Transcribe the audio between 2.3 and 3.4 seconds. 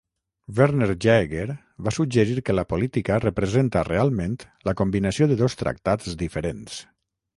que la política